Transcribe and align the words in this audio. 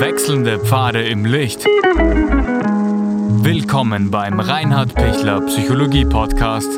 Wechselnde 0.00 0.60
Pfade 0.60 1.02
im 1.08 1.24
Licht. 1.24 1.64
Willkommen 3.42 4.12
beim 4.12 4.38
Reinhard 4.38 4.94
Pichler 4.94 5.40
Psychologie 5.46 6.04
Podcast. 6.04 6.68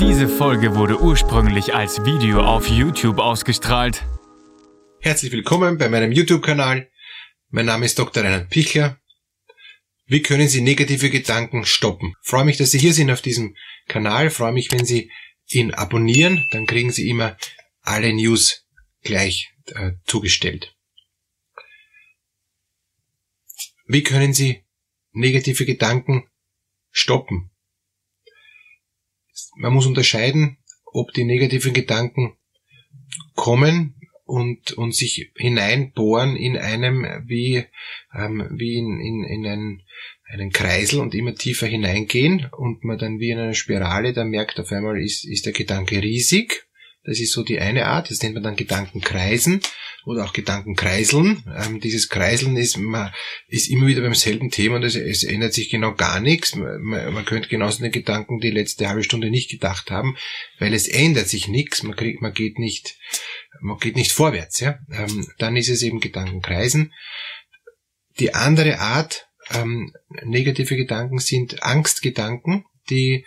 Diese 0.00 0.28
Folge 0.28 0.74
wurde 0.74 1.00
ursprünglich 1.00 1.72
als 1.72 2.04
Video 2.04 2.40
auf 2.40 2.66
YouTube 2.66 3.20
ausgestrahlt. 3.20 4.02
Herzlich 4.98 5.30
willkommen 5.30 5.78
bei 5.78 5.88
meinem 5.88 6.10
YouTube-Kanal. 6.10 6.90
Mein 7.50 7.66
Name 7.66 7.86
ist 7.86 7.96
Dr. 7.96 8.24
Reinhard 8.24 8.50
Pichler. 8.50 8.98
Wie 10.06 10.22
können 10.22 10.48
Sie 10.48 10.62
negative 10.62 11.10
Gedanken 11.10 11.64
stoppen? 11.64 12.16
Ich 12.24 12.28
freue 12.28 12.44
mich, 12.44 12.56
dass 12.56 12.72
Sie 12.72 12.80
hier 12.80 12.92
sind 12.92 13.12
auf 13.12 13.22
diesem 13.22 13.54
Kanal. 13.86 14.26
Ich 14.26 14.32
freue 14.32 14.50
mich, 14.50 14.72
wenn 14.72 14.84
Sie 14.84 15.12
ihn 15.46 15.72
abonnieren. 15.72 16.44
Dann 16.50 16.66
kriegen 16.66 16.90
Sie 16.90 17.08
immer 17.08 17.36
alle 17.82 18.12
News 18.12 18.66
gleich 19.02 19.48
äh, 19.74 19.92
zugestellt. 20.06 20.74
Wie 23.86 24.02
können 24.02 24.32
Sie 24.32 24.64
negative 25.12 25.64
Gedanken 25.64 26.28
stoppen? 26.90 27.50
Man 29.56 29.72
muss 29.72 29.86
unterscheiden, 29.86 30.58
ob 30.84 31.12
die 31.12 31.24
negativen 31.24 31.72
Gedanken 31.72 32.36
kommen 33.34 33.96
und, 34.24 34.72
und 34.72 34.94
sich 34.94 35.32
hineinbohren 35.36 36.36
in 36.36 36.56
einem 36.56 37.04
wie, 37.26 37.64
ähm, 38.14 38.46
wie 38.52 38.76
in, 38.76 39.00
in, 39.00 39.24
in 39.24 39.46
einen, 39.46 39.82
einen 40.24 40.50
Kreisel 40.50 41.00
und 41.00 41.14
immer 41.14 41.34
tiefer 41.34 41.66
hineingehen 41.66 42.48
und 42.56 42.84
man 42.84 42.98
dann 42.98 43.18
wie 43.18 43.30
in 43.30 43.38
einer 43.38 43.54
Spirale 43.54 44.12
dann 44.12 44.30
merkt, 44.30 44.60
auf 44.60 44.70
einmal 44.70 45.02
ist, 45.02 45.24
ist 45.24 45.46
der 45.46 45.52
Gedanke 45.52 46.00
riesig 46.00 46.69
das 47.02 47.18
ist 47.18 47.32
so 47.32 47.42
die 47.42 47.60
eine 47.60 47.86
Art, 47.86 48.10
das 48.10 48.22
nennt 48.22 48.34
man 48.34 48.42
dann 48.42 48.56
Gedankenkreisen 48.56 49.62
oder 50.04 50.24
auch 50.24 50.32
Gedankenkreiseln. 50.32 51.44
Ähm, 51.56 51.80
dieses 51.80 52.08
Kreiseln 52.08 52.56
ist, 52.56 52.76
man, 52.76 53.12
ist 53.48 53.68
immer 53.68 53.86
wieder 53.86 54.02
beim 54.02 54.14
selben 54.14 54.50
Thema 54.50 54.76
und 54.76 54.84
es, 54.84 54.96
es 54.96 55.24
ändert 55.24 55.54
sich 55.54 55.70
genau 55.70 55.94
gar 55.94 56.20
nichts. 56.20 56.54
Man, 56.54 56.82
man, 56.82 57.24
könnte 57.24 57.48
genauso 57.48 57.82
den 57.82 57.92
Gedanken 57.92 58.40
die 58.40 58.50
letzte 58.50 58.88
halbe 58.88 59.02
Stunde 59.02 59.30
nicht 59.30 59.50
gedacht 59.50 59.90
haben, 59.90 60.16
weil 60.58 60.74
es 60.74 60.88
ändert 60.88 61.28
sich 61.28 61.48
nichts, 61.48 61.82
man, 61.82 61.96
kriegt, 61.96 62.20
man 62.20 62.34
geht 62.34 62.58
nicht, 62.58 62.98
man 63.60 63.78
geht 63.78 63.96
nicht 63.96 64.12
vorwärts. 64.12 64.60
Ja? 64.60 64.78
Ähm, 64.90 65.26
dann 65.38 65.56
ist 65.56 65.68
es 65.68 65.82
eben 65.82 66.00
Gedankenkreisen. 66.00 66.92
Die 68.18 68.34
andere 68.34 68.78
Art, 68.78 69.26
ähm, 69.52 69.92
negative 70.22 70.76
Gedanken 70.76 71.18
sind 71.18 71.62
Angstgedanken 71.62 72.64
die, 72.90 73.24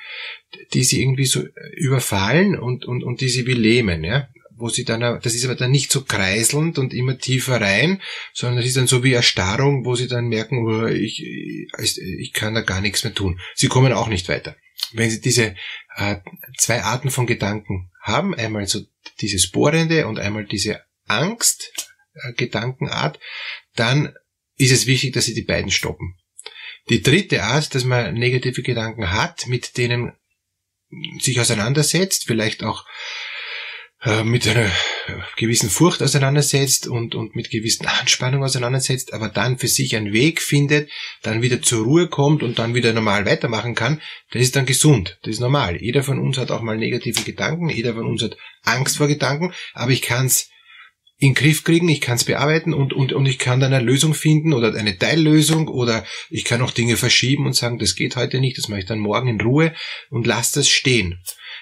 die 0.74 0.84
sie 0.84 1.02
irgendwie 1.02 1.26
so 1.26 1.44
überfallen 1.76 2.58
und, 2.58 2.86
und, 2.86 3.04
und 3.04 3.22
die 3.22 3.30
sie 3.30 3.48
wie 3.48 3.54
lähmen, 3.54 4.04
ja. 4.04 4.30
Wo 4.56 4.70
sie 4.70 4.86
dann, 4.86 5.02
das 5.02 5.34
ist 5.34 5.46
aber 5.46 5.56
dann 5.56 5.72
nicht 5.72 5.92
so 5.92 6.04
kreiselnd 6.04 6.78
und 6.78 6.94
immer 6.94 7.18
tiefer 7.18 7.60
rein, 7.60 8.00
sondern 8.34 8.58
das 8.58 8.68
ist 8.68 8.78
dann 8.78 8.86
so 8.86 9.04
wie 9.04 9.14
Erstarrung, 9.14 9.84
wo 9.84 9.96
sie 9.96 10.08
dann 10.08 10.28
merken, 10.28 10.68
oh, 10.68 10.86
ich, 10.86 11.24
ich, 11.24 12.00
ich 12.00 12.34
kann 12.34 12.54
da 12.54 12.62
gar 12.62 12.80
nichts 12.80 13.04
mehr 13.04 13.16
tun. 13.16 13.40
Sie 13.56 13.68
kommen 13.68 13.94
auch 13.94 14.10
nicht 14.10 14.30
weiter. 14.30 14.56
Wenn 14.92 15.10
sie 15.10 15.22
diese 15.22 15.56
äh, 15.96 16.18
zwei 16.58 16.84
Arten 16.84 17.10
von 17.10 17.26
Gedanken 17.26 17.90
haben, 18.00 18.36
einmal 18.36 18.68
so 18.68 18.82
dieses 19.22 19.50
Bohrende 19.50 20.06
und 20.08 20.20
einmal 20.20 20.46
diese 20.46 20.82
Angst-Gedankenart, 21.08 23.18
äh, 23.18 23.20
dann 23.76 24.14
ist 24.56 24.72
es 24.72 24.86
wichtig, 24.86 25.14
dass 25.14 25.26
sie 25.26 25.34
die 25.34 25.42
beiden 25.42 25.72
stoppen. 25.72 26.16
Die 26.90 27.02
dritte 27.02 27.44
Art, 27.44 27.74
dass 27.76 27.86
man 27.86 28.14
negative 28.14 28.62
Gedanken 28.62 29.12
hat, 29.12 29.48
mit 29.48 29.78
denen 29.78 30.14
sich 31.20 31.40
auseinandersetzt, 31.40 32.26
vielleicht 32.28 32.64
auch 32.64 32.86
äh, 34.04 34.24
mit 34.24 34.46
einer 34.48 34.70
gewissen 35.38 35.70
Furcht 35.70 36.04
auseinandersetzt 36.04 36.88
und, 36.88 37.16
und 37.16 37.36
mit 37.36 37.50
gewissen 37.50 37.86
Anspannung 37.86 38.44
auseinandersetzt, 38.44 39.14
aber 39.14 39.30
dann 39.30 39.58
für 39.58 39.70
sich 39.70 39.96
einen 39.96 40.12
Weg 40.12 40.42
findet, 40.42 40.90
dann 41.22 41.42
wieder 41.42 41.62
zur 41.62 41.86
Ruhe 41.86 42.10
kommt 42.10 42.44
und 42.44 42.60
dann 42.60 42.76
wieder 42.76 42.92
normal 42.92 43.26
weitermachen 43.26 43.76
kann, 43.76 44.02
das 44.32 44.42
ist 44.42 44.56
dann 44.58 44.66
gesund, 44.66 45.20
das 45.24 45.36
ist 45.36 45.40
normal. 45.40 45.82
Jeder 45.82 46.04
von 46.04 46.20
uns 46.20 46.38
hat 46.38 46.52
auch 46.52 46.62
mal 46.62 46.78
negative 46.78 47.24
Gedanken, 47.24 47.70
jeder 47.70 47.94
von 47.94 48.06
uns 48.06 48.22
hat 48.22 48.36
Angst 48.64 48.98
vor 48.98 49.08
Gedanken, 49.08 49.54
aber 49.74 49.92
ich 49.92 50.02
kann 50.02 50.26
es 50.26 50.50
in 51.18 51.30
den 51.30 51.36
Griff 51.36 51.64
kriegen, 51.64 51.88
ich 51.90 52.02
kann 52.02 52.16
es 52.16 52.26
bearbeiten 52.26 52.74
und, 52.74 52.94
und, 52.94 53.14
und 53.14 53.26
ich 53.26 53.40
kann 53.40 53.60
dann 53.60 53.74
eine 53.74 53.86
Lösung 53.86 54.14
finden 54.14 54.54
oder 54.54 54.74
eine 54.74 54.98
Teillösung 54.98 55.68
oder 55.68 56.06
ich 56.30 56.44
kann 56.44 56.62
auch 56.62 56.72
Dinge 56.72 56.98
verschieben 56.98 57.46
und 57.46 57.56
sagen, 57.56 57.80
das 57.80 57.96
geht 57.96 58.16
heute 58.16 58.40
nicht, 58.40 58.58
das 58.58 58.68
mache 58.68 58.82
ich 58.82 58.86
dann 58.86 59.00
morgen 59.00 59.30
in 59.30 59.42
Ruhe 59.42 59.74
und 60.10 60.28
lasse 60.28 60.60
das 60.60 60.68
stehen. 60.68 61.22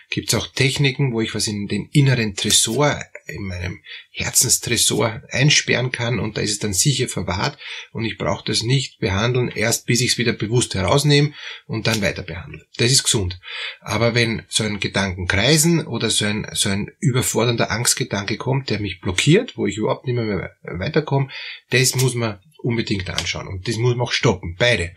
Gibt 0.10 0.34
es 0.34 0.40
auch 0.40 0.48
Techniken, 0.48 1.14
wo 1.14 1.22
ich 1.22 1.36
was 1.36 1.48
in 1.48 1.68
den 1.68 1.88
inneren 1.92 2.36
Tresor, 2.36 3.02
in 3.28 3.44
meinem 3.44 3.82
Herzenstresor 4.12 5.22
einsperren 5.30 5.92
kann 5.92 6.20
und 6.20 6.38
da 6.38 6.42
ist 6.42 6.52
es 6.52 6.60
dann 6.60 6.74
sicher 6.74 7.08
verwahrt 7.08 7.58
und 7.92 8.06
ich 8.06 8.18
brauche 8.18 8.46
das 8.46 8.64
nicht 8.64 9.00
behandeln, 9.00 9.50
erst 9.50 9.86
bis 9.86 10.02
ich 10.02 10.12
es 10.12 10.18
wieder 10.18 10.34
bewusst 10.34 10.76
herausnehme 10.76 11.34
und 11.66 11.88
dann 11.88 12.02
weiter 12.02 12.24
behandle. 12.24 12.66
Das 12.78 12.92
ist 12.92 13.04
gesund. 13.04 13.40
Aber 13.80 14.16
wenn 14.16 14.44
so 14.50 14.64
ein 14.64 14.80
Gedanken 14.80 15.28
kreisen 15.28 15.86
oder 15.86 16.10
so 16.10 16.26
ein, 16.26 16.48
so 16.54 16.70
ein 16.70 16.92
überfordernder 17.00 17.72
Angstgedanke 17.72 18.38
kommt, 18.38 18.70
der 18.70 18.80
mich 18.80 19.02
blockiert, 19.02 19.58
wo 19.58 19.66
ich 19.66 19.78
überhaupt 19.78 20.06
nicht 20.06 20.16
mehr 20.16 20.56
weiterkomme, 20.64 21.30
das 21.70 21.96
muss 21.96 22.16
man 22.16 22.40
unbedingt 22.64 23.10
anschauen. 23.10 23.48
Und 23.48 23.68
das 23.68 23.78
muss 23.78 23.96
man 23.96 24.08
auch 24.08 24.12
stoppen. 24.12 24.56
Beide. 24.58 24.94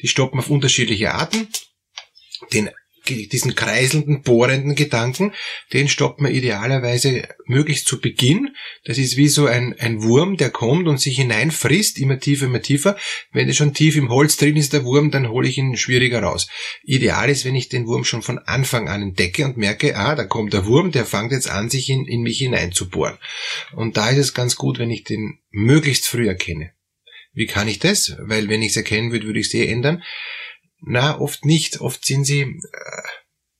Die 0.00 0.08
stoppen 0.08 0.38
auf 0.38 0.50
unterschiedliche 0.50 1.12
Arten. 1.14 1.48
Den 2.52 2.70
diesen 3.08 3.54
kreiselnden, 3.54 4.22
bohrenden 4.22 4.74
Gedanken, 4.74 5.32
den 5.72 5.88
stoppt 5.88 6.20
man 6.20 6.32
idealerweise 6.32 7.28
möglichst 7.46 7.86
zu 7.86 8.00
Beginn. 8.00 8.54
Das 8.84 8.98
ist 8.98 9.16
wie 9.16 9.28
so 9.28 9.46
ein, 9.46 9.74
ein 9.78 10.02
Wurm, 10.02 10.36
der 10.36 10.50
kommt 10.50 10.86
und 10.88 11.00
sich 11.00 11.16
hineinfrisst, 11.16 11.98
immer 11.98 12.18
tiefer, 12.18 12.46
immer 12.46 12.62
tiefer. 12.62 12.96
Wenn 13.32 13.48
er 13.48 13.54
schon 13.54 13.74
tief 13.74 13.96
im 13.96 14.08
Holz 14.08 14.36
drin 14.36 14.56
ist, 14.56 14.72
der 14.72 14.84
Wurm, 14.84 15.10
dann 15.10 15.28
hole 15.28 15.48
ich 15.48 15.58
ihn 15.58 15.76
schwieriger 15.76 16.22
raus. 16.22 16.48
Ideal 16.84 17.28
ist, 17.30 17.44
wenn 17.44 17.56
ich 17.56 17.68
den 17.68 17.86
Wurm 17.86 18.04
schon 18.04 18.22
von 18.22 18.38
Anfang 18.38 18.88
an 18.88 19.02
entdecke 19.02 19.44
und 19.44 19.56
merke, 19.56 19.96
ah, 19.96 20.14
da 20.14 20.24
kommt 20.24 20.52
der 20.52 20.66
Wurm, 20.66 20.92
der 20.92 21.04
fängt 21.04 21.32
jetzt 21.32 21.50
an, 21.50 21.70
sich 21.70 21.90
in, 21.90 22.06
in 22.06 22.22
mich 22.22 22.38
hineinzubohren. 22.38 23.18
Und 23.74 23.96
da 23.96 24.10
ist 24.10 24.18
es 24.18 24.34
ganz 24.34 24.56
gut, 24.56 24.78
wenn 24.78 24.90
ich 24.90 25.04
den 25.04 25.38
möglichst 25.50 26.06
früh 26.06 26.28
erkenne. 26.28 26.72
Wie 27.34 27.46
kann 27.46 27.68
ich 27.68 27.78
das? 27.78 28.16
Weil 28.20 28.48
wenn 28.48 28.62
ich 28.62 28.70
es 28.70 28.76
erkennen 28.76 29.10
würde, 29.10 29.26
würde 29.26 29.40
ich 29.40 29.46
es 29.46 29.54
eh 29.54 29.66
ändern. 29.66 30.02
Na, 30.84 31.18
oft 31.20 31.44
nicht. 31.44 31.80
Oft 31.80 32.04
sind 32.04 32.24
sie 32.24 32.40
äh, 32.40 33.02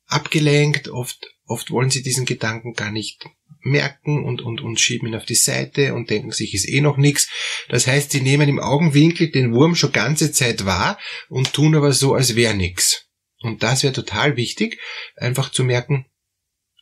abgelenkt, 0.07 0.89
oft, 0.89 1.27
oft 1.47 1.71
wollen 1.71 1.91
sie 1.91 2.03
diesen 2.03 2.27
Gedanken 2.27 2.75
gar 2.75 2.91
nicht 2.91 3.25
merken 3.61 4.25
und, 4.25 4.43
und, 4.43 4.61
und 4.61 4.81
schieben 4.81 5.09
ihn 5.09 5.15
auf 5.15 5.25
die 5.25 5.37
Seite 5.37 5.95
und 5.95 6.11
denken 6.11 6.33
sich, 6.33 6.53
ist 6.53 6.69
eh 6.69 6.81
noch 6.81 6.97
nichts. 6.97 7.29
Das 7.69 7.87
heißt, 7.87 8.11
sie 8.11 8.21
nehmen 8.21 8.49
im 8.49 8.59
Augenwinkel 8.59 9.31
den 9.31 9.55
Wurm 9.55 9.77
schon 9.77 9.93
ganze 9.93 10.33
Zeit 10.33 10.67
wahr 10.67 10.99
und 11.29 11.53
tun 11.53 11.77
aber 11.77 11.93
so, 11.93 12.15
als 12.15 12.35
wäre 12.35 12.55
nichts. 12.55 13.07
Und 13.39 13.63
das 13.63 13.83
wäre 13.83 13.93
total 13.93 14.37
wichtig, 14.37 14.81
einfach 15.17 15.51
zu 15.51 15.65
merken, 15.65 16.07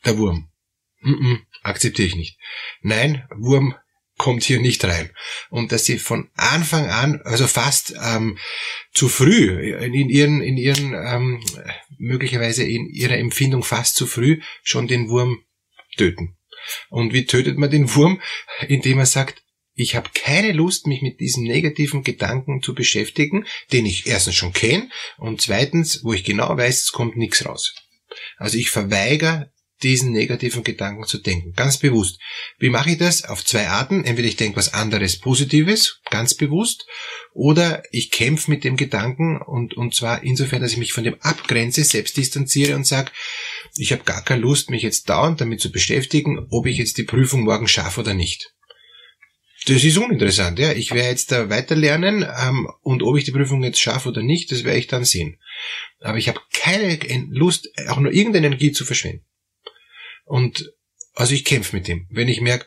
der 0.05 0.17
Wurm. 0.17 0.49
Mm 1.01 1.13
-mm, 1.13 1.39
akzeptiere 1.63 2.07
ich 2.07 2.15
nicht. 2.15 2.39
Nein, 2.81 3.27
Wurm 3.35 3.75
kommt 4.21 4.43
hier 4.43 4.61
nicht 4.61 4.85
rein. 4.85 5.09
Und 5.49 5.71
dass 5.71 5.85
sie 5.85 5.97
von 5.97 6.29
Anfang 6.35 6.85
an, 6.85 7.21
also 7.23 7.47
fast 7.47 7.95
ähm, 8.03 8.37
zu 8.93 9.09
früh, 9.09 9.73
in 9.83 10.09
ihren, 10.09 10.41
in 10.41 10.57
ihren 10.57 10.93
ähm, 10.93 11.43
möglicherweise 11.97 12.63
in 12.63 12.87
ihrer 12.87 13.17
Empfindung 13.17 13.63
fast 13.63 13.95
zu 13.95 14.05
früh 14.05 14.39
schon 14.61 14.87
den 14.87 15.09
Wurm 15.09 15.43
töten. 15.97 16.37
Und 16.89 17.13
wie 17.13 17.25
tötet 17.25 17.57
man 17.57 17.71
den 17.71 17.95
Wurm? 17.95 18.21
Indem 18.67 18.99
er 18.99 19.07
sagt, 19.07 19.41
ich 19.73 19.95
habe 19.95 20.11
keine 20.13 20.51
Lust, 20.51 20.85
mich 20.85 21.01
mit 21.01 21.19
diesem 21.19 21.43
negativen 21.43 22.03
Gedanken 22.03 22.61
zu 22.61 22.75
beschäftigen, 22.75 23.47
den 23.71 23.87
ich 23.87 24.05
erstens 24.05 24.35
schon 24.35 24.53
kenne 24.53 24.87
und 25.17 25.41
zweitens, 25.41 26.03
wo 26.03 26.13
ich 26.13 26.23
genau 26.23 26.55
weiß, 26.55 26.81
es 26.81 26.91
kommt 26.91 27.17
nichts 27.17 27.43
raus. 27.43 27.73
Also 28.37 28.59
ich 28.59 28.69
verweigere 28.69 29.51
diesen 29.83 30.11
negativen 30.11 30.63
Gedanken 30.63 31.05
zu 31.05 31.17
denken. 31.17 31.53
Ganz 31.53 31.77
bewusst. 31.77 32.19
Wie 32.59 32.69
mache 32.69 32.91
ich 32.91 32.97
das? 32.97 33.23
Auf 33.23 33.43
zwei 33.45 33.67
Arten. 33.67 34.03
Entweder 34.03 34.27
ich 34.27 34.35
denke 34.35 34.57
was 34.57 34.73
anderes 34.73 35.19
Positives, 35.19 36.01
ganz 36.09 36.33
bewusst, 36.33 36.85
oder 37.33 37.83
ich 37.91 38.11
kämpfe 38.11 38.51
mit 38.51 38.63
dem 38.63 38.75
Gedanken 38.75 39.41
und, 39.41 39.75
und 39.75 39.95
zwar 39.95 40.23
insofern, 40.23 40.61
dass 40.61 40.71
ich 40.71 40.77
mich 40.77 40.93
von 40.93 41.03
dem 41.03 41.15
abgrenze, 41.21 41.83
selbst 41.83 42.17
distanziere 42.17 42.75
und 42.75 42.85
sage, 42.85 43.11
ich 43.75 43.91
habe 43.91 44.03
gar 44.03 44.23
keine 44.23 44.41
Lust, 44.41 44.69
mich 44.69 44.83
jetzt 44.83 45.09
dauernd 45.09 45.39
damit 45.39 45.61
zu 45.61 45.71
beschäftigen, 45.71 46.45
ob 46.49 46.65
ich 46.65 46.77
jetzt 46.77 46.97
die 46.97 47.03
Prüfung 47.03 47.43
morgen 47.43 47.67
schaffe 47.67 48.01
oder 48.01 48.13
nicht. 48.13 48.53
Das 49.67 49.83
ist 49.83 49.97
uninteressant, 49.97 50.57
ja. 50.57 50.71
Ich 50.71 50.91
werde 50.91 51.09
jetzt 51.09 51.31
da 51.31 51.49
weiterlernen 51.49 52.23
ähm, 52.23 52.67
und 52.81 53.03
ob 53.03 53.17
ich 53.17 53.25
die 53.25 53.31
Prüfung 53.31 53.63
jetzt 53.63 53.79
schaffe 53.79 54.09
oder 54.09 54.23
nicht, 54.23 54.51
das 54.51 54.63
werde 54.63 54.79
ich 54.79 54.87
dann 54.87 55.05
sehen. 55.05 55.37
Aber 55.99 56.17
ich 56.17 56.27
habe 56.27 56.39
keine 56.51 56.97
Lust, 57.29 57.69
auch 57.87 57.99
nur 57.99 58.11
irgendeine 58.11 58.47
Energie 58.47 58.71
zu 58.71 58.85
verschwenden. 58.85 59.23
Und 60.31 60.71
also 61.13 61.35
ich 61.35 61.43
kämpfe 61.43 61.75
mit 61.75 61.89
dem. 61.89 62.07
Wenn 62.09 62.29
ich 62.29 62.39
merke, 62.39 62.65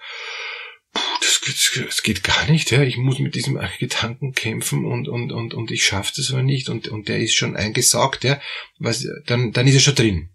das, 0.92 1.40
das, 1.46 1.80
das 1.86 2.02
geht 2.02 2.22
gar 2.22 2.46
nicht, 2.50 2.70
ja, 2.70 2.82
ich 2.82 2.98
muss 2.98 3.18
mit 3.18 3.34
diesem 3.34 3.58
Gedanken 3.80 4.34
kämpfen 4.34 4.84
und, 4.84 5.08
und, 5.08 5.32
und, 5.32 5.54
und 5.54 5.70
ich 5.70 5.86
schaffe 5.86 6.12
das 6.14 6.30
aber 6.30 6.42
nicht 6.42 6.68
und, 6.68 6.88
und 6.88 7.08
der 7.08 7.20
ist 7.20 7.34
schon 7.34 7.56
eingesaugt, 7.56 8.22
ja, 8.22 8.38
was, 8.78 9.06
dann, 9.24 9.52
dann 9.52 9.66
ist 9.66 9.76
er 9.76 9.80
schon 9.80 9.94
drin. 9.94 10.28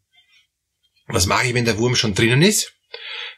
Was 1.05 1.27
mache 1.27 1.45
ich, 1.45 1.53
wenn 1.53 1.65
der 1.65 1.77
Wurm 1.77 1.95
schon 1.95 2.15
drinnen 2.15 2.41
ist? 2.41 2.73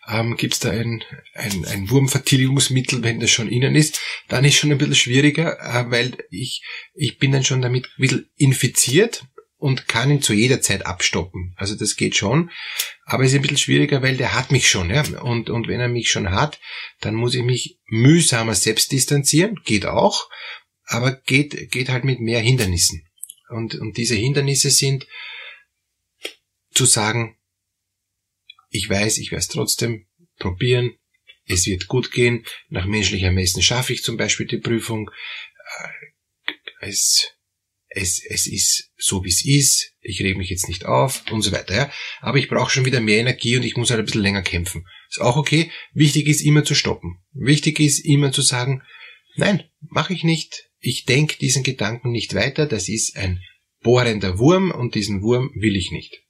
Ähm, 0.08 0.38
Gibt 0.38 0.54
es 0.54 0.62
da 0.62 0.72
ein, 0.72 1.04
ein, 1.34 1.66
ein 1.66 1.90
Wurmvertilgungsmittel, 1.90 3.04
wenn 3.04 3.20
das 3.20 3.30
schon 3.30 3.50
innen 3.50 3.76
ist? 3.76 4.00
Dann 4.30 4.46
ist 4.46 4.56
schon 4.56 4.72
ein 4.72 4.78
bisschen 4.78 4.96
schwieriger, 4.96 5.60
äh, 5.60 5.92
weil 5.92 6.18
ich, 6.30 6.64
ich 6.94 7.18
bin 7.18 7.34
dann 7.34 7.44
schon 7.44 7.62
damit 7.62 7.88
ein 7.88 8.02
bisschen 8.02 8.30
infiziert 8.38 9.26
und 9.62 9.88
kann 9.88 10.10
ihn 10.10 10.24
zu 10.24 10.34
jeder 10.34 10.60
Zeit 10.60 10.88
abstoppen. 10.88 11.54
Also 11.56 11.76
das 11.76 11.96
geht 11.96 12.16
schon. 12.16 12.50
Aber 13.06 13.24
es 13.24 13.30
ist 13.30 13.36
ein 13.36 13.44
bisschen 13.44 13.60
schwieriger, 13.60 14.02
weil 14.02 14.18
der 14.18 14.34
hat 14.34 14.52
mich 14.52 14.68
schon. 14.68 14.90
Ja? 14.90 15.04
Und, 15.22 15.52
und 15.52 15.68
wenn 15.68 15.80
er 15.80 15.88
mich 15.88 16.10
schon 16.10 16.32
hat, 16.32 16.60
dann 17.00 17.14
muss 17.14 17.36
ich 17.36 17.44
mich 17.44 17.78
mühsamer 17.86 18.56
selbst 18.56 18.92
distanzieren. 18.92 19.60
Geht 19.64 19.86
auch. 19.86 20.28
Aber 20.86 21.12
geht, 21.12 21.70
geht 21.70 21.90
halt 21.90 22.06
mit 22.06 22.20
mehr 22.20 22.40
Hindernissen. 22.40 23.08
Und, 23.50 23.76
und 23.76 23.98
diese 23.98 24.16
Hindernisse 24.16 24.72
sind 24.72 25.06
zu 26.74 26.86
sagen, 26.86 27.38
ich 28.70 28.90
weiß, 28.90 29.20
ich 29.20 29.30
werde 29.30 29.42
es 29.42 29.48
trotzdem 29.48 30.08
probieren, 30.40 30.98
es 31.46 31.68
wird 31.68 31.88
gut 31.88 32.12
gehen, 32.12 32.48
nach 32.70 32.88
menschlicher 32.88 33.28
Ermessen 33.28 33.62
schaffe 33.62 33.94
ich 33.94 34.02
zum 34.02 34.18
Beispiel 34.18 34.48
die 34.48 34.58
Prüfung, 34.58 35.12
äh, 35.84 36.88
es 36.88 37.36
es, 37.94 38.24
es 38.26 38.48
ist 38.48 38.92
so, 38.98 39.24
wie 39.24 39.30
es 39.30 39.46
ist, 39.46 39.94
ich 40.00 40.22
reg 40.22 40.38
mich 40.38 40.50
jetzt 40.50 40.68
nicht 40.70 40.86
auf 40.86 41.24
und 41.30 41.42
so 41.42 41.52
weiter. 41.52 41.76
Ja? 41.76 41.92
Aber 42.22 42.38
ich 42.38 42.48
brauche 42.48 42.72
schon 42.72 42.86
wieder 42.86 43.02
mehr 43.02 43.20
Energie 43.20 43.58
und 43.58 43.64
ich 43.64 43.76
muss 43.76 43.90
halt 43.90 44.00
ein 44.00 44.06
bisschen 44.06 44.22
länger 44.22 44.42
kämpfen. 44.42 44.86
Ist 45.10 45.20
auch 45.20 45.36
okay. 45.36 45.72
Wichtig 45.94 46.28
ist 46.28 46.42
immer 46.42 46.64
zu 46.64 46.74
stoppen. 46.74 47.20
Wichtig 47.34 47.80
ist 47.80 48.00
immer 48.00 48.32
zu 48.32 48.42
sagen, 48.42 48.82
nein, 49.36 49.64
mache 49.82 50.14
ich 50.14 50.24
nicht. 50.24 50.70
Ich 50.80 51.06
denke 51.06 51.38
diesen 51.38 51.64
Gedanken 51.64 52.12
nicht 52.12 52.34
weiter. 52.34 52.66
Das 52.66 52.88
ist 52.88 53.18
ein 53.18 53.42
bohrender 53.82 54.40
Wurm 54.40 54.72
und 54.72 54.96
diesen 54.96 55.22
Wurm 55.22 55.52
will 55.56 55.76
ich 55.76 55.92
nicht. 55.92 56.22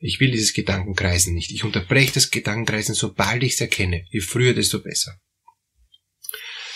Ich 0.00 0.20
will 0.20 0.30
dieses 0.30 0.54
Gedankenkreisen 0.54 1.34
nicht. 1.34 1.50
Ich 1.50 1.64
unterbreche 1.64 2.14
das 2.14 2.30
Gedankenkreisen, 2.30 2.94
sobald 2.94 3.42
ich 3.42 3.54
es 3.54 3.60
erkenne. 3.60 4.06
Je 4.10 4.20
früher, 4.20 4.54
desto 4.54 4.80
besser. 4.80 5.20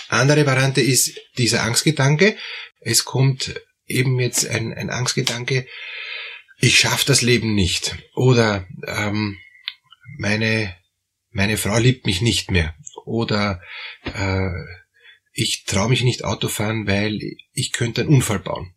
Andere 0.09 0.45
Variante 0.45 0.83
ist 0.83 1.19
dieser 1.39 1.63
Angstgedanke. 1.63 2.37
Es 2.81 3.05
kommt 3.05 3.55
eben 3.87 4.19
jetzt 4.21 4.47
ein, 4.47 4.73
ein 4.73 4.91
Angstgedanke, 4.91 5.67
ich 6.61 6.79
schaffe 6.79 7.05
das 7.07 7.23
Leben 7.23 7.55
nicht. 7.55 7.97
Oder 8.15 8.67
ähm, 8.87 9.39
meine, 10.19 10.77
meine 11.31 11.57
Frau 11.57 11.79
liebt 11.79 12.07
mich 12.07 12.21
nicht 12.21 12.51
mehr. 12.51 12.75
Oder 13.05 13.61
äh, 14.05 14.51
ich 15.33 15.65
traue 15.65 15.89
mich 15.89 16.03
nicht 16.03 16.25
Auto 16.25 16.49
fahren, 16.49 16.87
weil 16.87 17.19
ich 17.53 17.73
könnte 17.73 18.03
einen 18.03 18.11
Unfall 18.11 18.39
bauen. 18.39 18.75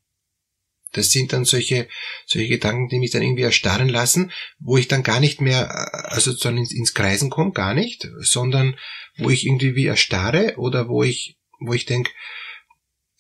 Das 0.94 1.12
sind 1.12 1.34
dann 1.34 1.44
solche, 1.44 1.90
solche 2.26 2.48
Gedanken, 2.48 2.88
die 2.88 3.00
mich 3.00 3.12
dann 3.12 3.22
irgendwie 3.22 3.44
erstarren 3.44 3.90
lassen, 3.90 4.32
wo 4.60 4.78
ich 4.78 4.88
dann 4.88 5.04
gar 5.04 5.20
nicht 5.20 5.42
mehr, 5.42 5.70
also 6.10 6.34
dann 6.34 6.58
ins, 6.58 6.72
ins 6.72 6.94
Kreisen 6.94 7.30
komme, 7.30 7.52
gar 7.52 7.74
nicht, 7.74 8.08
sondern 8.20 8.80
wo 9.18 9.30
ich 9.30 9.46
irgendwie 9.46 9.76
wie 9.76 9.88
erstarre 9.88 10.56
oder 10.58 10.88
wo 10.88 11.04
ich, 11.04 11.38
wo 11.60 11.74
ich 11.74 11.86
denke, 11.86 12.12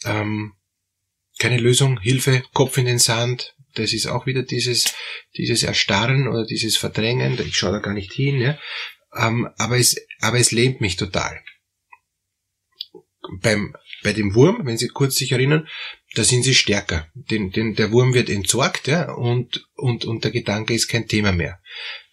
ähm, 0.05 0.54
keine 1.39 1.57
Lösung, 1.57 1.99
Hilfe, 1.99 2.43
Kopf 2.53 2.77
in 2.77 2.85
den 2.85 2.99
Sand. 2.99 3.55
Das 3.75 3.93
ist 3.93 4.07
auch 4.07 4.25
wieder 4.25 4.43
dieses, 4.43 4.93
dieses 5.35 5.63
Erstarren 5.63 6.27
oder 6.27 6.45
dieses 6.45 6.77
Verdrängen. 6.77 7.37
Ich 7.45 7.57
schaue 7.57 7.73
da 7.73 7.79
gar 7.79 7.93
nicht 7.93 8.13
hin, 8.13 8.39
ja. 8.39 8.57
Ähm, 9.15 9.49
aber 9.57 9.77
es, 9.77 9.97
aber 10.21 10.39
es 10.39 10.51
lähmt 10.51 10.81
mich 10.81 10.95
total. 10.95 11.41
Beim, 13.41 13.75
bei 14.03 14.13
dem 14.13 14.35
Wurm, 14.35 14.65
wenn 14.65 14.77
Sie 14.77 14.87
kurz 14.87 15.15
sich 15.15 15.31
erinnern, 15.31 15.67
da 16.13 16.23
sind 16.23 16.43
Sie 16.43 16.55
stärker. 16.55 17.09
Den, 17.13 17.51
den, 17.51 17.75
der 17.75 17.91
Wurm 17.91 18.13
wird 18.13 18.29
entsorgt, 18.29 18.87
ja, 18.87 19.11
und, 19.11 19.67
und, 19.75 20.05
und 20.05 20.23
der 20.23 20.31
Gedanke 20.31 20.73
ist 20.73 20.87
kein 20.87 21.07
Thema 21.07 21.31
mehr. 21.31 21.59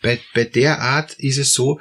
Bei, 0.00 0.18
bei 0.34 0.44
der 0.44 0.80
Art 0.80 1.14
ist 1.14 1.38
es 1.38 1.52
so, 1.52 1.80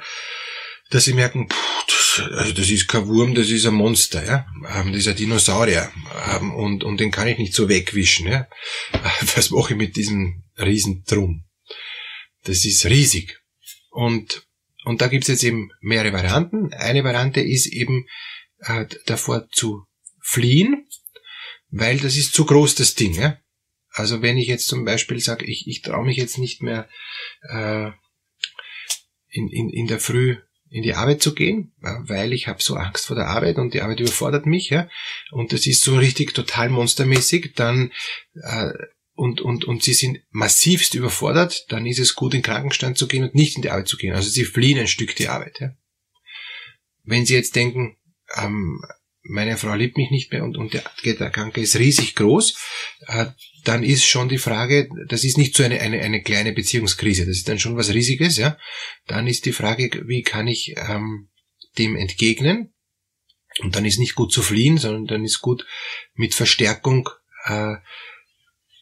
dass 0.90 1.04
Sie 1.04 1.14
merken, 1.14 1.48
pff, 1.48 1.82
also 2.18 2.52
das 2.52 2.70
ist 2.70 2.88
kein 2.88 3.06
Wurm, 3.06 3.34
das 3.34 3.48
ist 3.48 3.66
ein 3.66 3.74
Monster, 3.74 4.24
ja. 4.24 4.46
Ähm, 4.74 4.92
das 4.92 5.02
ist 5.02 5.08
ein 5.08 5.16
Dinosaurier. 5.16 5.90
Ähm, 6.30 6.54
und, 6.54 6.84
und 6.84 6.98
den 7.00 7.10
kann 7.10 7.28
ich 7.28 7.38
nicht 7.38 7.54
so 7.54 7.68
wegwischen, 7.68 8.26
ja. 8.26 8.48
Was 9.34 9.50
mache 9.50 9.72
ich 9.72 9.78
mit 9.78 9.96
diesem 9.96 10.44
Riesentrum? 10.58 11.44
Das 12.44 12.64
ist 12.64 12.86
riesig. 12.86 13.40
Und, 13.90 14.46
und 14.84 15.00
da 15.00 15.08
gibt's 15.08 15.28
jetzt 15.28 15.44
eben 15.44 15.70
mehrere 15.80 16.12
Varianten. 16.12 16.72
Eine 16.72 17.04
Variante 17.04 17.40
ist 17.40 17.66
eben 17.66 18.06
äh, 18.60 18.86
davor 19.06 19.48
zu 19.50 19.84
fliehen, 20.20 20.88
weil 21.70 21.98
das 21.98 22.16
ist 22.16 22.34
zu 22.34 22.44
groß, 22.44 22.74
das 22.74 22.94
Ding, 22.94 23.14
ja. 23.14 23.38
Also 23.90 24.22
wenn 24.22 24.38
ich 24.38 24.48
jetzt 24.48 24.68
zum 24.68 24.84
Beispiel 24.84 25.20
sage, 25.20 25.44
ich, 25.44 25.66
ich 25.66 25.82
traue 25.82 26.06
mich 26.06 26.16
jetzt 26.16 26.38
nicht 26.38 26.62
mehr 26.62 26.88
äh, 27.42 27.90
in, 29.28 29.48
in, 29.48 29.70
in 29.70 29.86
der 29.86 30.00
Früh 30.00 30.36
in 30.72 30.82
die 30.82 30.94
Arbeit 30.94 31.22
zu 31.22 31.34
gehen, 31.34 31.72
weil 31.80 32.32
ich 32.32 32.48
habe 32.48 32.62
so 32.62 32.76
Angst 32.76 33.06
vor 33.06 33.16
der 33.16 33.28
Arbeit 33.28 33.58
und 33.58 33.74
die 33.74 33.82
Arbeit 33.82 34.00
überfordert 34.00 34.46
mich, 34.46 34.70
ja. 34.70 34.88
Und 35.30 35.52
das 35.52 35.66
ist 35.66 35.82
so 35.82 35.96
richtig 35.96 36.32
total 36.32 36.70
monstermäßig, 36.70 37.52
dann 37.54 37.92
äh, 38.42 38.72
und, 39.14 39.42
und, 39.42 39.66
und 39.66 39.82
sie 39.82 39.92
sind 39.92 40.20
massivst 40.30 40.94
überfordert, 40.94 41.70
dann 41.70 41.84
ist 41.84 41.98
es 41.98 42.14
gut, 42.14 42.32
in 42.32 42.40
den 42.40 42.44
Krankenstand 42.44 42.96
zu 42.96 43.06
gehen 43.06 43.22
und 43.22 43.34
nicht 43.34 43.56
in 43.56 43.62
die 43.62 43.70
Arbeit 43.70 43.88
zu 43.88 43.98
gehen. 43.98 44.14
Also 44.14 44.30
sie 44.30 44.46
fliehen 44.46 44.78
ein 44.78 44.88
Stück 44.88 45.14
die 45.14 45.28
Arbeit. 45.28 45.60
Ja. 45.60 45.76
Wenn 47.04 47.26
sie 47.26 47.34
jetzt 47.34 47.54
denken, 47.54 47.98
ähm, 48.42 48.82
meine 49.24 49.56
Frau 49.56 49.74
liebt 49.74 49.96
mich 49.96 50.10
nicht 50.10 50.32
mehr 50.32 50.44
und, 50.44 50.56
und 50.56 50.74
der, 50.74 50.84
der 51.04 51.30
Kranke 51.30 51.60
ist 51.60 51.78
riesig 51.78 52.14
groß, 52.14 52.56
äh, 53.06 53.26
dann 53.64 53.84
ist 53.84 54.04
schon 54.04 54.28
die 54.28 54.38
Frage, 54.38 54.88
das 55.08 55.24
ist 55.24 55.38
nicht 55.38 55.56
so 55.56 55.62
eine, 55.62 55.80
eine, 55.80 56.00
eine 56.00 56.22
kleine 56.22 56.52
Beziehungskrise, 56.52 57.26
das 57.26 57.36
ist 57.36 57.48
dann 57.48 57.58
schon 57.58 57.76
was 57.76 57.92
Riesiges, 57.94 58.36
ja. 58.36 58.58
Dann 59.06 59.26
ist 59.28 59.46
die 59.46 59.52
Frage, 59.52 60.02
wie 60.06 60.22
kann 60.22 60.48
ich 60.48 60.74
ähm, 60.76 61.28
dem 61.78 61.96
entgegnen? 61.96 62.74
Und 63.60 63.76
dann 63.76 63.84
ist 63.84 63.98
nicht 63.98 64.14
gut 64.14 64.32
zu 64.32 64.42
fliehen, 64.42 64.78
sondern 64.78 65.06
dann 65.06 65.24
ist 65.24 65.40
gut 65.40 65.66
mit 66.14 66.34
Verstärkung 66.34 67.08
äh, 67.44 67.74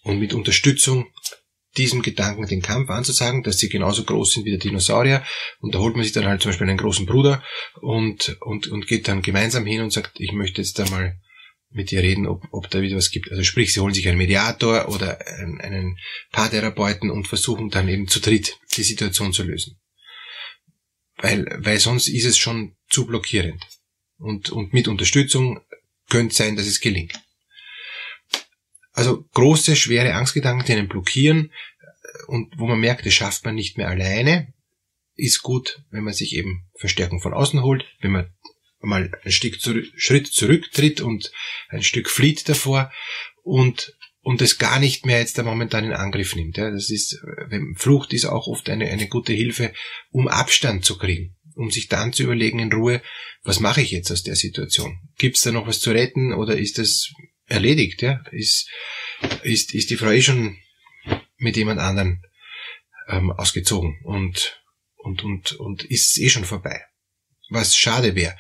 und 0.03 0.19
mit 0.19 0.33
Unterstützung 0.33 1.13
diesem 1.77 2.03
Gedanken 2.03 2.47
den 2.47 2.63
Kampf 2.63 2.91
anzusagen, 2.91 3.43
dass 3.43 3.59
sie 3.59 3.69
genauso 3.69 4.05
groß 4.05 4.33
sind 4.33 4.45
wie 4.45 4.51
der 4.51 4.59
Dinosaurier. 4.59 5.25
Und 5.61 5.75
da 5.75 5.79
holt 5.79 5.95
man 5.95 6.05
sich 6.05 6.13
dann 6.13 6.27
halt 6.27 6.43
zum 6.43 6.51
Beispiel 6.51 6.69
einen 6.69 6.79
großen 6.79 7.07
Bruder 7.07 7.43
und, 7.81 8.37
und, 8.41 8.67
und 8.69 8.87
geht 8.87 9.09
dann 9.09 9.23
gemeinsam 9.23 9.67
hin 9.67 9.83
und 9.83 9.93
sagt, 9.93 10.21
ich 10.21 10.33
möchte 10.33 10.61
jetzt 10.61 10.79
da 10.79 10.89
mal 10.91 11.17
mit 11.71 11.93
dir 11.93 12.03
reden, 12.03 12.27
ob, 12.27 12.43
ob 12.51 12.69
da 12.71 12.83
wieder 12.83 12.97
was 12.97 13.11
gibt. 13.11 13.31
Also 13.31 13.45
sprich, 13.45 13.73
sie 13.73 13.81
holen 13.81 13.95
sich 13.95 14.09
einen 14.09 14.19
Mediator 14.19 14.89
oder 14.89 15.25
einen, 15.39 15.61
einen 15.61 15.99
Paartherapeuten 16.33 17.11
und 17.11 17.29
versuchen 17.29 17.71
dann 17.71 17.89
eben 17.89 18.09
zu 18.09 18.21
dritt 18.21 18.59
die 18.77 18.83
Situation 18.83 19.33
zu 19.33 19.45
lösen. 19.45 19.81
Weil, 21.17 21.47
weil 21.59 21.79
sonst 21.79 22.09
ist 22.09 22.25
es 22.25 22.39
schon 22.39 22.77
zu 22.89 23.07
blockierend. 23.07 23.65
Und, 24.19 24.51
und 24.51 24.73
mit 24.73 24.89
Unterstützung 24.89 25.61
könnte 26.09 26.35
sein, 26.35 26.57
dass 26.57 26.67
es 26.67 26.81
gelingt. 26.81 27.21
Also 28.93 29.25
große, 29.33 29.77
schwere 29.77 30.15
Angstgedanken, 30.15 30.67
die 30.67 30.73
einen 30.73 30.89
blockieren 30.89 31.53
und 32.27 32.59
wo 32.59 32.67
man 32.67 32.81
merkt, 32.81 33.07
das 33.07 33.15
schafft 33.15 33.45
man 33.45 33.55
nicht 33.55 33.77
mehr 33.77 33.89
alleine, 33.89 34.53
ist 35.15 35.43
gut, 35.43 35.83
wenn 35.91 36.05
man 36.05 36.15
sich 36.15 36.35
eben 36.35 36.69
Verstärkung 36.79 37.21
von 37.21 37.35
außen 37.35 37.63
holt, 37.63 37.85
wenn 38.01 38.13
man 38.13 38.35
mal 38.81 39.11
ein 39.25 39.33
Stück 39.33 39.61
zurück, 39.61 39.85
Schritt 39.97 40.27
zurücktritt 40.27 41.01
und 41.01 41.31
ein 41.69 41.83
Stück 41.83 42.09
flieht 42.09 42.49
davor 42.49 42.91
und 43.43 43.95
und 44.23 44.43
es 44.43 44.59
gar 44.59 44.79
nicht 44.79 45.07
mehr 45.07 45.19
jetzt 45.19 45.39
da 45.39 45.43
momentan 45.43 45.85
in 45.85 45.93
Angriff 45.93 46.37
nimmt. 46.37 46.59
Ja, 46.59 46.71
das 46.71 46.91
ist, 46.91 47.19
Flucht 47.77 48.13
ist 48.13 48.27
auch 48.27 48.49
oft 48.49 48.69
eine, 48.69 48.89
eine 48.89 49.09
gute 49.09 49.33
Hilfe, 49.33 49.73
um 50.11 50.29
Abstand 50.29 50.85
zu 50.85 50.99
kriegen, 50.99 51.37
um 51.55 51.71
sich 51.71 51.89
dann 51.89 52.13
zu 52.13 52.25
überlegen 52.25 52.59
in 52.59 52.73
Ruhe, 52.73 53.03
was 53.43 53.61
mache 53.61 53.81
ich 53.81 53.91
jetzt 53.91 54.13
aus 54.13 54.23
der 54.23 54.37
Situation? 54.37 54.99
Gibt 55.17 55.37
es 55.37 55.43
da 55.43 55.53
noch 55.53 55.67
was 55.67 55.81
zu 55.81 55.91
retten 55.91 56.35
oder 56.35 56.59
ist 56.59 56.77
das 56.77 57.11
erledigt? 57.51 58.03
Ja, 58.03 58.23
ist, 58.33 58.71
ist, 59.43 59.75
ist 59.75 59.91
die 59.91 59.97
Frau 59.97 60.11
eh 60.11 60.23
schon 60.23 60.57
mit 61.37 61.57
jemand 61.57 61.81
anderen 61.81 62.23
ähm, 63.09 63.31
ausgezogen 63.31 64.01
und, 64.05 64.63
und, 64.97 65.23
und, 65.25 65.53
und 65.53 65.85
ist 65.85 66.19
eh 66.19 66.29
schon 66.29 66.45
vorbei 66.45 66.85
was 67.51 67.77
schade 67.77 68.15
wäre, 68.15 68.37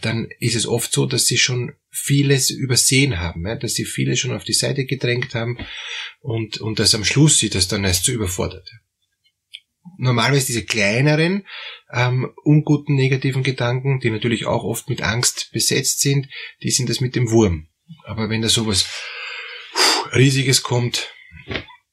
dann 0.00 0.28
ist 0.38 0.54
es 0.54 0.66
oft 0.66 0.92
so, 0.92 1.06
dass 1.06 1.26
sie 1.26 1.36
schon 1.36 1.74
vieles 1.90 2.50
übersehen 2.50 3.18
haben, 3.18 3.46
ja, 3.46 3.56
dass 3.56 3.74
sie 3.74 3.84
vieles 3.84 4.20
schon 4.20 4.32
auf 4.32 4.44
die 4.44 4.52
Seite 4.52 4.86
gedrängt 4.86 5.34
haben 5.34 5.58
und, 6.20 6.60
und 6.60 6.78
dass 6.78 6.94
am 6.94 7.04
Schluss 7.04 7.38
sie 7.38 7.50
das 7.50 7.68
dann 7.68 7.84
erst 7.84 8.04
zu 8.04 8.12
überfordert. 8.12 8.70
Normalerweise 9.98 10.46
diese 10.46 10.64
kleineren, 10.64 11.46
ähm, 11.92 12.32
unguten 12.44 12.96
negativen 12.96 13.42
Gedanken, 13.42 14.00
die 14.00 14.10
natürlich 14.10 14.46
auch 14.46 14.64
oft 14.64 14.88
mit 14.88 15.02
Angst 15.02 15.50
besetzt 15.52 16.00
sind, 16.00 16.28
die 16.62 16.70
sind 16.70 16.88
das 16.88 17.00
mit 17.00 17.14
dem 17.14 17.30
Wurm. 17.30 17.68
Aber 18.04 18.28
wenn 18.28 18.42
da 18.42 18.48
sowas 18.48 18.86
Riesiges 20.12 20.62
kommt, 20.62 21.12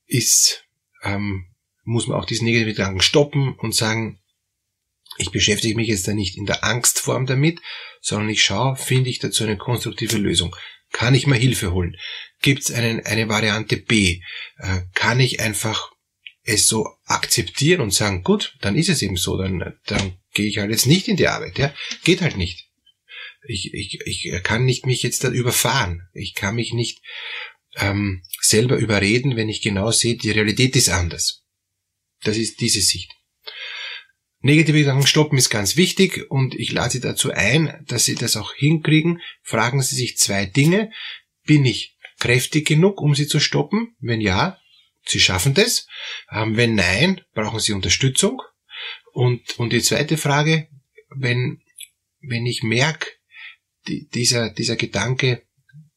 ist, 0.05 0.65
ähm, 1.03 1.53
muss 1.83 2.07
man 2.07 2.17
auch 2.19 2.25
diese 2.25 2.45
negativen 2.45 2.73
Gedanken 2.73 3.01
stoppen 3.01 3.55
und 3.55 3.75
sagen, 3.75 4.19
ich 5.17 5.31
beschäftige 5.31 5.75
mich 5.75 5.89
jetzt 5.89 6.07
da 6.07 6.13
nicht 6.13 6.37
in 6.37 6.45
der 6.45 6.63
Angstform 6.63 7.25
damit, 7.25 7.59
sondern 8.01 8.29
ich 8.29 8.43
schaue, 8.43 8.75
finde 8.75 9.09
ich 9.09 9.19
dazu 9.19 9.43
eine 9.43 9.57
konstruktive 9.57 10.17
Lösung. 10.17 10.55
Kann 10.91 11.15
ich 11.15 11.27
mir 11.27 11.35
Hilfe 11.35 11.71
holen? 11.71 11.97
Gibt 12.41 12.63
es 12.63 12.71
eine 12.71 13.29
Variante 13.29 13.77
B? 13.77 14.21
Äh, 14.57 14.81
kann 14.93 15.19
ich 15.19 15.39
einfach 15.39 15.91
es 16.43 16.67
so 16.67 16.87
akzeptieren 17.05 17.81
und 17.81 17.93
sagen, 17.93 18.23
gut, 18.23 18.55
dann 18.61 18.75
ist 18.75 18.89
es 18.89 19.01
eben 19.01 19.15
so, 19.15 19.37
dann, 19.37 19.79
dann 19.85 20.17
gehe 20.33 20.47
ich 20.47 20.57
halt 20.57 20.71
jetzt 20.71 20.87
nicht 20.87 21.07
in 21.07 21.15
die 21.15 21.27
Arbeit. 21.27 21.57
Ja? 21.57 21.73
Geht 22.03 22.21
halt 22.21 22.37
nicht. 22.37 22.69
Ich, 23.47 23.73
ich, 23.73 23.99
ich 24.05 24.43
kann 24.43 24.65
nicht 24.65 24.85
mich 24.85 25.03
jetzt 25.03 25.23
da 25.23 25.29
überfahren. 25.29 26.07
Ich 26.13 26.33
kann 26.33 26.55
mich 26.55 26.73
nicht 26.73 27.01
ähm, 27.75 28.23
selber 28.41 28.77
überreden, 28.77 29.35
wenn 29.35 29.49
ich 29.49 29.61
genau 29.61 29.91
sehe, 29.91 30.15
die 30.15 30.31
Realität 30.31 30.75
ist 30.75 30.89
anders. 30.89 31.43
Das 32.21 32.37
ist 32.37 32.61
diese 32.61 32.81
Sicht. 32.81 33.11
Negative 34.39 34.79
Gedanken 34.79 35.07
stoppen 35.07 35.37
ist 35.37 35.49
ganz 35.49 35.77
wichtig 35.77 36.29
und 36.29 36.53
ich 36.55 36.73
lade 36.73 36.91
Sie 36.91 36.99
dazu 36.99 37.31
ein, 37.31 37.83
dass 37.87 38.05
Sie 38.05 38.15
das 38.15 38.35
auch 38.35 38.53
hinkriegen. 38.53 39.21
Fragen 39.41 39.81
Sie 39.81 39.95
sich 39.95 40.17
zwei 40.17 40.45
Dinge. 40.45 40.91
Bin 41.45 41.65
ich 41.65 41.95
kräftig 42.19 42.67
genug, 42.67 43.01
um 43.01 43.15
sie 43.15 43.27
zu 43.27 43.39
stoppen? 43.39 43.95
Wenn 43.99 44.21
ja, 44.21 44.59
Sie 45.05 45.19
schaffen 45.19 45.53
das. 45.53 45.87
Ähm, 46.29 46.57
wenn 46.57 46.75
nein, 46.75 47.21
brauchen 47.33 47.59
Sie 47.59 47.73
Unterstützung. 47.73 48.41
Und, 49.13 49.59
und 49.59 49.71
die 49.71 49.81
zweite 49.81 50.17
Frage, 50.17 50.67
wenn, 51.09 51.61
wenn 52.21 52.45
ich 52.45 52.63
merke, 52.63 53.07
die, 53.87 54.07
dieser, 54.07 54.49
dieser 54.49 54.75
Gedanke 54.75 55.43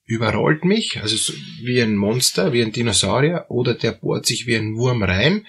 überrollt 0.04 0.64
mich, 0.64 1.00
also 1.02 1.32
wie 1.62 1.80
ein 1.80 1.96
Monster, 1.96 2.52
wie 2.52 2.62
ein 2.62 2.72
Dinosaurier, 2.72 3.46
oder 3.48 3.74
der 3.74 3.92
bohrt 3.92 4.26
sich 4.26 4.46
wie 4.46 4.56
ein 4.56 4.76
Wurm 4.76 5.02
rein, 5.02 5.46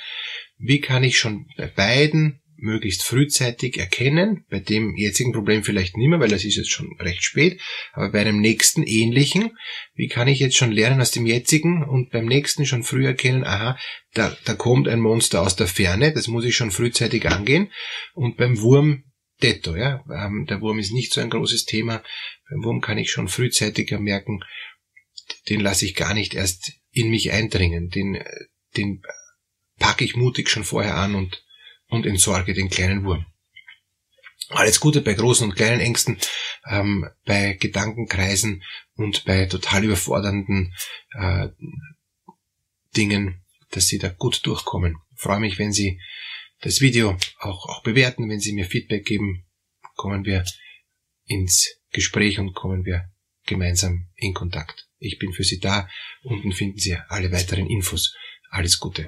wie 0.57 0.81
kann 0.81 1.03
ich 1.03 1.17
schon 1.17 1.47
bei 1.57 1.67
beiden 1.67 2.41
möglichst 2.59 3.03
frühzeitig 3.03 3.77
erkennen, 3.77 4.45
bei 4.49 4.59
dem 4.59 4.95
jetzigen 4.95 5.31
Problem 5.31 5.63
vielleicht 5.63 5.95
nicht 5.95 6.07
mehr, 6.07 6.19
weil 6.19 6.29
das 6.29 6.43
ist 6.43 6.55
jetzt 6.55 6.71
schon 6.71 6.89
recht 6.99 7.23
spät, 7.23 7.61
aber 7.93 8.11
bei 8.11 8.21
einem 8.21 8.41
nächsten 8.41 8.81
ähnlichen, 8.81 9.55
wie 9.93 10.07
kann 10.07 10.27
ich 10.27 10.39
jetzt 10.39 10.57
schon 10.57 10.71
lernen 10.71 10.99
aus 10.99 11.11
dem 11.11 11.27
jetzigen 11.27 11.83
und 11.83 12.09
beim 12.09 12.25
nächsten 12.25 12.65
schon 12.65 12.81
früh 12.81 13.05
erkennen, 13.05 13.43
aha, 13.43 13.77
da, 14.13 14.35
da 14.45 14.55
kommt 14.55 14.87
ein 14.87 14.99
Monster 14.99 15.41
aus 15.41 15.55
der 15.55 15.67
Ferne, 15.67 16.11
das 16.13 16.27
muss 16.27 16.45
ich 16.45 16.55
schon 16.55 16.71
frühzeitig 16.71 17.29
angehen. 17.29 17.71
Und 18.13 18.37
beim 18.37 18.59
Wurm 18.59 19.03
detto, 19.41 19.75
ja, 19.75 20.03
ähm, 20.11 20.45
der 20.47 20.61
Wurm 20.61 20.79
ist 20.79 20.91
nicht 20.91 21.13
so 21.13 21.21
ein 21.21 21.29
großes 21.29 21.65
Thema, 21.65 22.03
beim 22.49 22.63
Wurm 22.63 22.81
kann 22.81 22.97
ich 22.97 23.11
schon 23.11 23.27
frühzeitiger 23.27 23.99
merken, 23.99 24.43
den 25.49 25.61
lasse 25.61 25.85
ich 25.85 25.95
gar 25.95 26.13
nicht 26.13 26.33
erst 26.33 26.71
in 26.91 27.09
mich 27.09 27.31
eindringen, 27.31 27.89
den, 27.89 28.23
den 28.75 29.01
packe 29.77 30.03
ich 30.05 30.15
mutig 30.15 30.49
schon 30.49 30.63
vorher 30.63 30.95
an 30.95 31.15
und 31.15 31.43
und 31.87 32.05
entsorge 32.05 32.53
den 32.53 32.69
kleinen 32.69 33.03
Wurm. 33.03 33.25
Alles 34.49 34.79
Gute 34.79 35.01
bei 35.01 35.13
großen 35.13 35.49
und 35.49 35.55
kleinen 35.55 35.81
Ängsten, 35.81 36.17
ähm, 36.69 37.09
bei 37.25 37.53
Gedankenkreisen 37.53 38.63
und 38.95 39.25
bei 39.25 39.45
total 39.45 39.83
überfordernden 39.83 40.73
äh, 41.11 41.49
Dingen, 42.95 43.43
dass 43.71 43.87
Sie 43.87 43.97
da 43.97 44.09
gut 44.09 44.45
durchkommen. 44.45 44.97
Ich 45.15 45.21
freue 45.21 45.39
mich, 45.39 45.59
wenn 45.59 45.73
Sie 45.73 45.99
das 46.61 46.81
Video 46.81 47.17
auch, 47.39 47.69
auch 47.69 47.83
bewerten, 47.83 48.29
wenn 48.29 48.39
Sie 48.39 48.53
mir 48.53 48.65
Feedback 48.65 49.05
geben, 49.05 49.45
kommen 49.95 50.25
wir 50.25 50.43
ins 51.25 51.67
Gespräch 51.91 52.39
und 52.39 52.53
kommen 52.53 52.85
wir 52.85 53.09
gemeinsam 53.45 54.09
in 54.15 54.33
Kontakt. 54.33 54.87
Ich 54.99 55.19
bin 55.19 55.33
für 55.33 55.43
Sie 55.43 55.59
da. 55.59 55.89
Unten 56.23 56.51
finden 56.51 56.79
Sie 56.79 56.95
alle 57.09 57.31
weiteren 57.31 57.67
Infos. 57.67 58.15
Alles 58.49 58.79
Gute. 58.79 59.07